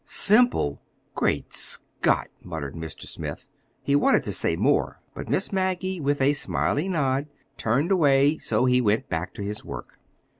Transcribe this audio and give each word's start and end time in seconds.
"Simple! 0.03 0.81
Great 1.13 1.53
Scott!" 1.53 2.29
muttered 2.43 2.73
Mr. 2.73 3.01
Smith. 3.05 3.45
He 3.83 3.95
wanted 3.95 4.23
to 4.23 4.31
say 4.33 4.55
more; 4.55 4.99
but 5.13 5.29
Miss 5.29 5.51
Maggie, 5.51 6.01
with 6.01 6.21
a 6.23 6.33
smiling 6.33 6.93
nod, 6.93 7.27
turned 7.55 7.91
away, 7.91 8.39
so 8.39 8.65
he 8.65 8.81
went 8.81 9.09
back 9.09 9.31
to 9.35 9.43
his 9.43 9.63
work. 9.63 9.99